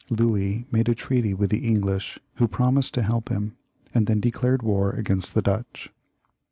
[0.09, 3.55] Louis made a treaty with the English, who pro mised to help him,
[3.93, 5.91] and then dedared war against the Dutch.